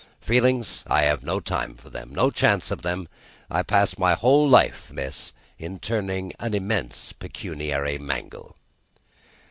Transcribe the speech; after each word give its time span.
Feelings! 0.19 0.83
I 0.87 1.03
have 1.03 1.21
no 1.21 1.39
time 1.39 1.75
for 1.75 1.91
them, 1.91 2.11
no 2.15 2.31
chance 2.31 2.71
of 2.71 2.81
them. 2.81 3.07
I 3.51 3.61
pass 3.61 3.99
my 3.99 4.15
whole 4.15 4.49
life, 4.49 4.91
miss, 4.91 5.31
in 5.59 5.77
turning 5.77 6.33
an 6.39 6.55
immense 6.55 7.13
pecuniary 7.13 7.99
Mangle." 7.99 8.57